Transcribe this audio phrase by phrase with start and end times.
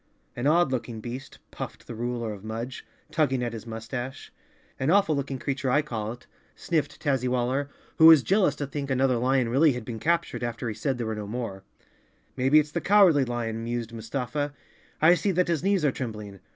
[0.35, 4.33] "An odd looking beast," puffed the ruler of Mudge, tugging at his mustache.
[4.79, 8.89] "An awful looking creature I call it," sniffed Tazzy waller, who was jealous to think
[8.89, 11.63] another lion really had been captured after he said there were no more.
[11.79, 14.53] 43 The Cowardly Lion of Oz "Maybe it's the Cowardly Lion," mused Mustafa."
[15.03, 16.39] I see that his knees are trembling.